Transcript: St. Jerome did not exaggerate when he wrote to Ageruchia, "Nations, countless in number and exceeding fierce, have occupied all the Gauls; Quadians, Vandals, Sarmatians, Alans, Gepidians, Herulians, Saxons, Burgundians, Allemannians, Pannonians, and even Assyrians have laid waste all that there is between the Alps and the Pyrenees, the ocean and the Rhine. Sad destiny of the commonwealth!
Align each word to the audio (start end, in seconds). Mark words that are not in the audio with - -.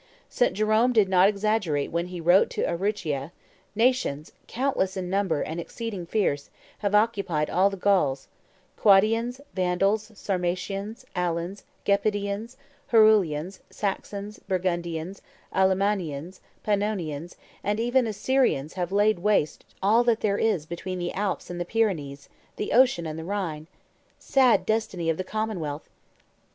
St. 0.29 0.51
Jerome 0.55 0.93
did 0.93 1.07
not 1.07 1.29
exaggerate 1.29 1.91
when 1.91 2.07
he 2.07 2.19
wrote 2.19 2.49
to 2.49 2.63
Ageruchia, 2.65 3.31
"Nations, 3.75 4.31
countless 4.47 4.97
in 4.97 5.11
number 5.11 5.43
and 5.43 5.59
exceeding 5.61 6.07
fierce, 6.07 6.49
have 6.79 6.95
occupied 6.95 7.51
all 7.51 7.69
the 7.69 7.77
Gauls; 7.77 8.27
Quadians, 8.79 9.41
Vandals, 9.53 10.11
Sarmatians, 10.15 11.05
Alans, 11.15 11.63
Gepidians, 11.85 12.57
Herulians, 12.91 13.59
Saxons, 13.69 14.39
Burgundians, 14.39 15.21
Allemannians, 15.53 16.39
Pannonians, 16.65 17.35
and 17.63 17.79
even 17.79 18.07
Assyrians 18.07 18.73
have 18.73 18.91
laid 18.91 19.19
waste 19.19 19.65
all 19.83 20.03
that 20.05 20.21
there 20.21 20.39
is 20.39 20.65
between 20.65 20.97
the 20.97 21.13
Alps 21.13 21.51
and 21.51 21.61
the 21.61 21.63
Pyrenees, 21.63 22.27
the 22.55 22.71
ocean 22.73 23.05
and 23.05 23.19
the 23.19 23.23
Rhine. 23.23 23.67
Sad 24.17 24.65
destiny 24.65 25.11
of 25.11 25.17
the 25.17 25.23
commonwealth! 25.23 25.87